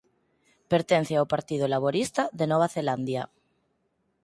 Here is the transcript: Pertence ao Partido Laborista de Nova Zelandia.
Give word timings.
Pertence 0.73 1.13
ao 1.17 1.29
Partido 1.33 1.65
Laborista 1.73 2.23
de 2.39 2.45
Nova 2.51 2.67
Zelandia. 2.75 3.23